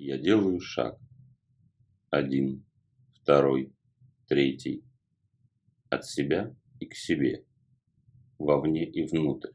[0.00, 0.96] Я делаю шаг.
[2.10, 2.64] Один,
[3.14, 3.74] второй,
[4.28, 4.84] третий.
[5.90, 7.44] От себя и к себе.
[8.38, 9.50] Вовне и внутрь.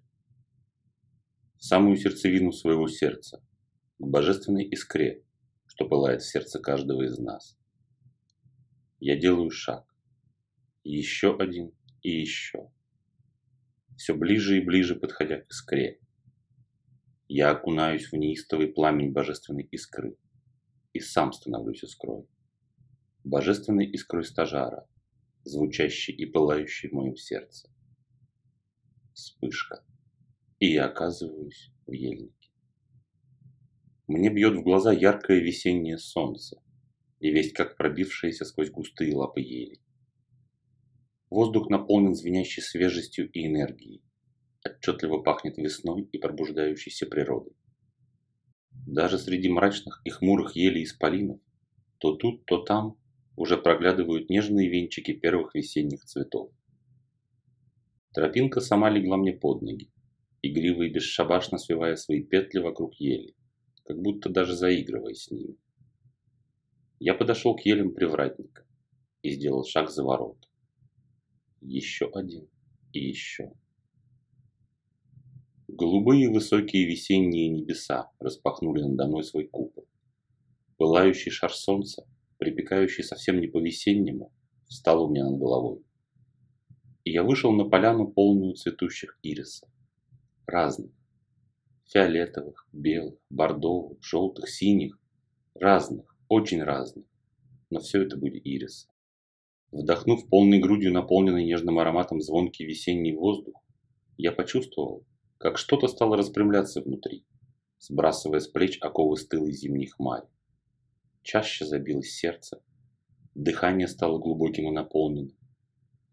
[1.56, 3.42] В самую сердцевину своего сердца.
[4.00, 5.24] К божественной искре,
[5.66, 7.58] что пылает в сердце каждого из нас.
[9.00, 9.86] Я делаю шаг.
[10.84, 11.72] Еще один
[12.02, 12.70] и еще.
[13.96, 16.02] Все ближе и ближе подходя к искре.
[17.30, 20.18] Я окунаюсь в неистовый пламень божественной искры
[20.94, 22.28] и сам становлюсь искрой.
[23.24, 24.88] Божественной искрой стажара,
[25.44, 27.70] звучащей и пылающей в моем сердце.
[29.14, 29.84] Вспышка.
[30.60, 32.50] И я оказываюсь в ельнике.
[34.08, 36.62] Мне бьет в глаза яркое весеннее солнце,
[37.20, 39.80] и весть как пробившееся сквозь густые лапы ели.
[41.30, 44.04] Воздух наполнен звенящей свежестью и энергией.
[44.66, 47.54] Отчетливо пахнет весной и пробуждающейся природой.
[48.86, 51.40] Даже среди мрачных и хмурых елей исполинов,
[52.00, 52.98] то тут, то там
[53.36, 56.52] уже проглядывают нежные венчики первых весенних цветов.
[58.14, 59.90] Тропинка сама легла мне под ноги,
[60.42, 63.34] игриво и бесшабашно свивая свои петли вокруг ели,
[63.86, 65.58] как будто даже заигрывая с ними.
[67.00, 68.66] Я подошел к елям привратника
[69.24, 70.38] и сделал шаг за ворот.
[71.62, 72.48] Еще один
[72.92, 73.52] и еще.
[75.76, 79.88] Голубые высокие весенние небеса распахнули надо мной свой купол.
[80.78, 82.08] Пылающий шар солнца,
[82.38, 84.32] припекающий совсем не по-весеннему,
[84.68, 85.84] встал у меня над головой.
[87.06, 89.68] И я вышел на поляну, полную цветущих ирисов.
[90.46, 90.92] Разных.
[91.86, 95.00] Фиолетовых, белых, бордовых, желтых, синих.
[95.56, 97.06] Разных, очень разных.
[97.72, 98.90] Но все это были ирисы.
[99.72, 103.56] Вдохнув полной грудью наполненный нежным ароматом звонкий весенний воздух,
[104.18, 105.04] я почувствовал,
[105.44, 107.26] как что-то стало распрямляться внутри,
[107.78, 110.26] сбрасывая с плеч оковы стылой зимней хмари.
[111.22, 112.62] Чаще забилось сердце,
[113.36, 115.36] дыхание стало глубоким и наполненным,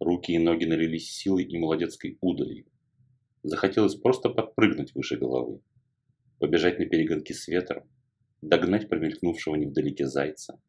[0.00, 2.66] руки и ноги налились силой и молодецкой удалью.
[3.44, 5.60] Захотелось просто подпрыгнуть выше головы,
[6.40, 7.88] побежать на перегонки с ветром,
[8.42, 10.60] догнать промелькнувшего невдалеке зайца.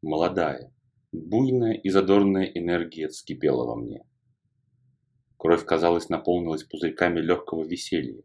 [0.00, 0.72] Молодая,
[1.12, 4.02] буйная и задорная энергия вскипела во мне–
[5.44, 8.22] Кровь, казалось, наполнилась пузырьками легкого веселья,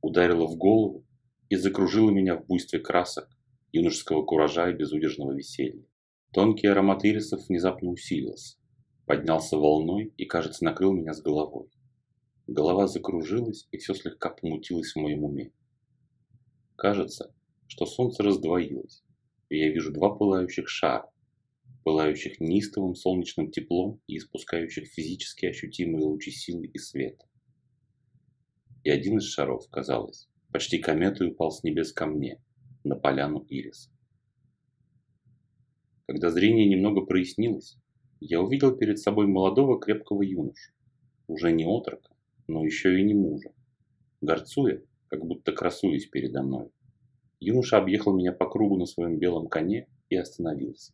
[0.00, 1.04] ударила в голову
[1.50, 3.28] и закружила меня в буйстве красок,
[3.72, 5.84] юношеского куража и безудержного веселья.
[6.32, 8.56] Тонкий аромат ирисов внезапно усилился,
[9.04, 11.68] поднялся волной и, кажется, накрыл меня с головой.
[12.46, 15.52] Голова закружилась, и все слегка помутилось в моем уме.
[16.76, 17.34] Кажется,
[17.66, 19.04] что солнце раздвоилось,
[19.50, 21.11] и я вижу два пылающих шара,
[21.84, 27.26] пылающих неистовым солнечным теплом и испускающих физически ощутимые лучи силы и света.
[28.84, 32.42] И один из шаров, казалось, почти кометой упал с небес ко мне,
[32.84, 33.90] на поляну Ирис.
[36.06, 37.76] Когда зрение немного прояснилось,
[38.20, 40.72] я увидел перед собой молодого крепкого юношу,
[41.26, 42.14] уже не отрока,
[42.46, 43.52] но еще и не мужа.
[44.20, 46.70] Горцуя, как будто красуясь передо мной,
[47.40, 50.92] юноша объехал меня по кругу на своем белом коне и остановился.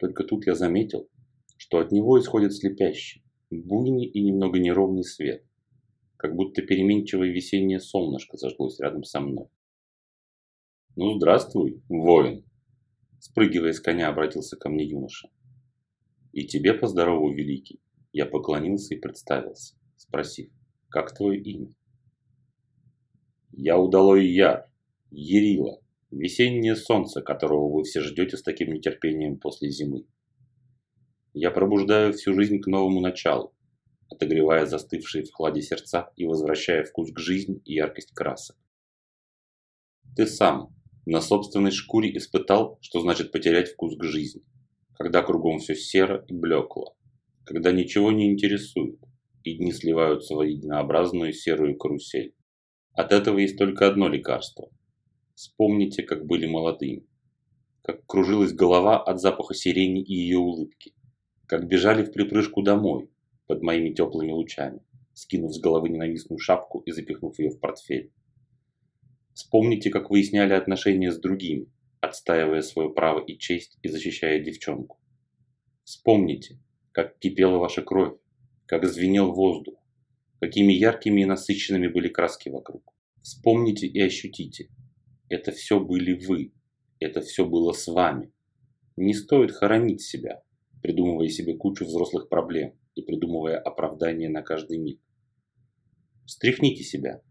[0.00, 1.08] Только тут я заметил,
[1.58, 5.44] что от него исходит слепящий, буйный и немного неровный свет,
[6.16, 9.48] как будто переменчивое весеннее солнышко зажглось рядом со мной.
[10.96, 12.44] «Ну, здравствуй, воин!»
[13.18, 15.28] Спрыгивая с коня, обратился ко мне юноша.
[16.32, 17.80] «И тебе поздорову, великий!»
[18.12, 20.50] Я поклонился и представился, спросив,
[20.88, 21.74] «Как твое имя?»
[23.52, 24.64] «Я удалой Яр,
[25.10, 30.06] Ерила, Весеннее солнце, которого вы все ждете с таким нетерпением после зимы.
[31.34, 33.54] Я пробуждаю всю жизнь к новому началу,
[34.10, 38.56] отогревая застывшие в хладе сердца и возвращая вкус к жизни и яркость красок.
[40.16, 40.74] Ты сам
[41.06, 44.42] на собственной шкуре испытал, что значит потерять вкус к жизни,
[44.94, 46.96] когда кругом все серо и блекло,
[47.44, 48.98] когда ничего не интересует,
[49.44, 52.34] и дни сливаются в единообразную серую карусель.
[52.94, 54.70] От этого есть только одно лекарство
[55.40, 57.06] Вспомните, как были молодыми.
[57.80, 60.92] Как кружилась голова от запаха сирени и ее улыбки.
[61.46, 63.08] Как бежали в припрыжку домой
[63.46, 64.82] под моими теплыми лучами,
[65.14, 68.12] скинув с головы ненавистную шапку и запихнув ее в портфель.
[69.32, 71.72] Вспомните, как выясняли отношения с другими,
[72.02, 75.00] отстаивая свое право и честь и защищая девчонку.
[75.84, 76.60] Вспомните,
[76.92, 78.18] как кипела ваша кровь,
[78.66, 79.82] как звенел воздух,
[80.38, 82.92] какими яркими и насыщенными были краски вокруг.
[83.22, 84.68] Вспомните и ощутите,
[85.30, 86.52] это все были вы.
[86.98, 88.32] Это все было с вами.
[88.96, 90.42] Не стоит хоронить себя,
[90.82, 95.00] придумывая себе кучу взрослых проблем и придумывая оправдания на каждый миг.
[96.26, 97.22] Встряхните себя.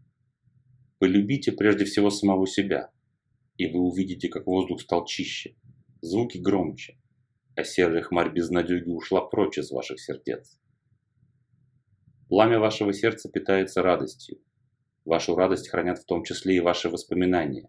[0.98, 2.90] Полюбите прежде всего самого себя.
[3.58, 5.54] и вы увидите, как воздух стал чище,
[6.00, 6.98] звуки громче,
[7.56, 10.58] а серая хмарь безнадеги ушла прочь из ваших сердец.
[12.30, 14.40] Пламя вашего сердца питается радостью.
[15.04, 17.68] Вашу радость хранят в том числе и ваши воспоминания.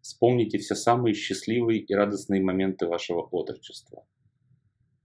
[0.00, 4.06] Вспомните все самые счастливые и радостные моменты вашего отрочества.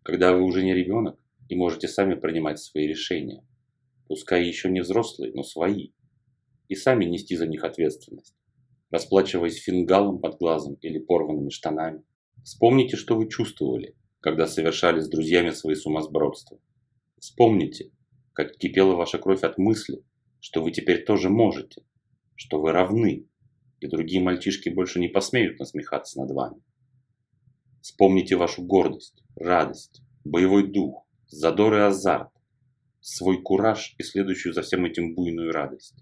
[0.04, 1.20] Когда вы уже не ребенок
[1.50, 3.46] и можете сами принимать свои решения,
[4.08, 5.92] пускай еще не взрослые, но свои,
[6.68, 8.36] и сами нести за них ответственность,
[8.90, 12.04] расплачиваясь фингалом под глазом или порванными штанами.
[12.44, 16.60] Вспомните, что вы чувствовали, когда совершали с друзьями свои сумасбродства.
[17.20, 17.92] Вспомните,
[18.34, 20.04] как кипела ваша кровь от мысли,
[20.40, 21.84] что вы теперь тоже можете,
[22.36, 23.28] что вы равны,
[23.84, 26.62] и другие мальчишки больше не посмеют насмехаться над вами.
[27.82, 32.30] Вспомните вашу гордость, радость, боевой дух, задор и азарт,
[33.02, 35.96] свой кураж и следующую за всем этим буйную радость.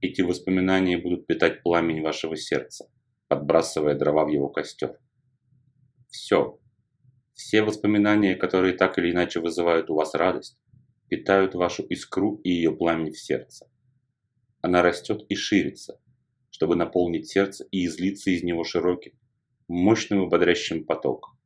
[0.00, 2.88] Эти воспоминания будут питать пламень вашего сердца,
[3.28, 4.98] подбрасывая дрова в его костер.
[6.08, 6.60] Все,
[7.32, 10.58] все воспоминания, которые так или иначе вызывают у вас радость,
[11.08, 13.68] питают вашу искру и ее пламень в сердце.
[14.60, 16.00] Она растет и ширится,
[16.54, 19.18] чтобы наполнить сердце и излиться из него широким,
[19.66, 21.36] мощным и бодрящим потоком.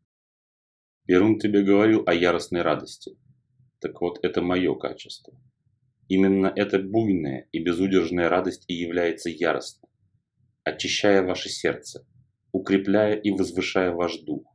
[1.06, 3.16] Перун тебе говорил о яростной радости.
[3.78, 5.32] Так вот, это мое качество.
[6.08, 9.88] Именно эта буйная и безудержная радость и является яростной,
[10.62, 12.06] очищая ваше сердце,
[12.52, 14.54] укрепляя и возвышая ваш дух,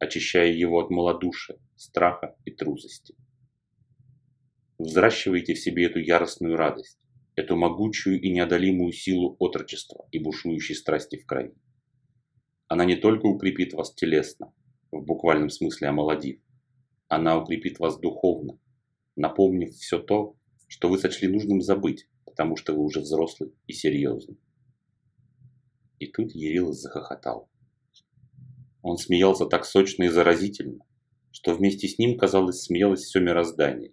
[0.00, 3.14] очищая его от малодушия, страха и трусости.
[4.76, 6.98] Взращивайте в себе эту яростную радость,
[7.36, 11.54] эту могучую и неодолимую силу отрочества и бушующей страсти в крови.
[12.68, 14.52] Она не только укрепит вас телесно,
[14.90, 16.40] в буквальном смысле омолодив,
[17.08, 18.58] она укрепит вас духовно,
[19.16, 20.36] напомнив все то,
[20.68, 24.38] что вы сочли нужным забыть, потому что вы уже взрослый и серьезный.
[25.98, 27.48] И тут Ерилос захохотал.
[28.82, 30.84] Он смеялся так сочно и заразительно,
[31.30, 33.92] что вместе с ним, казалось, смеялось все мироздание.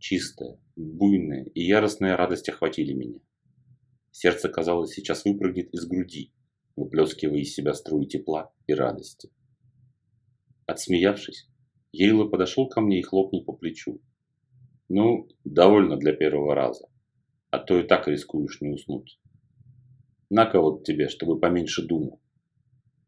[0.00, 3.20] Чистая, буйная и яростная радость охватили меня.
[4.10, 6.32] Сердце, казалось, сейчас выпрыгнет из груди,
[6.74, 9.30] выплескивая из себя струи тепла и радости.
[10.64, 11.50] Отсмеявшись,
[11.92, 14.00] Ейло подошел ко мне и хлопнул по плечу.
[14.88, 16.88] «Ну, довольно для первого раза,
[17.50, 19.20] а то и так рискуешь не уснуть.
[20.30, 22.22] На-ка вот тебе, чтобы поменьше думал».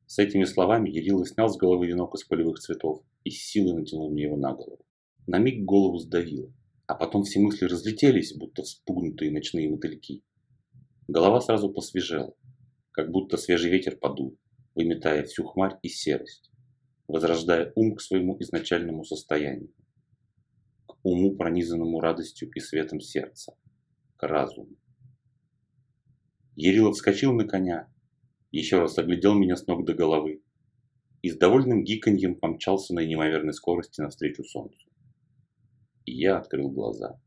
[0.07, 4.13] С этими словами Ерила снял с головы венок из полевых цветов и с силой натянул
[4.13, 4.85] мне его на голову.
[5.27, 6.53] На миг голову сдавило
[6.93, 10.23] а потом все мысли разлетелись, будто вспугнутые ночные мотыльки.
[11.09, 12.35] Голова сразу посвежела,
[12.91, 14.39] как будто свежий ветер подул,
[14.75, 16.51] выметая всю хмарь и серость,
[17.09, 19.73] возрождая ум к своему изначальному состоянию,
[20.87, 23.57] к уму, пронизанному радостью и светом сердца,
[24.17, 24.77] к разуму.
[26.55, 27.89] Ерилов вскочил на коня,
[28.51, 30.43] еще раз оглядел меня с ног до головы
[31.23, 34.92] и с довольным гиканьем помчался на неимоверной скорости навстречу солнцу
[36.07, 37.19] я открыл глаза.